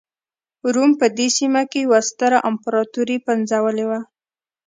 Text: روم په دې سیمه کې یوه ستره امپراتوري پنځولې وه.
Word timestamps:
روم 0.73 0.91
په 0.99 1.07
دې 1.17 1.27
سیمه 1.37 1.63
کې 1.71 1.79
یوه 1.85 1.99
ستره 2.09 2.37
امپراتوري 2.49 3.17
پنځولې 3.27 3.85
وه. 3.89 3.99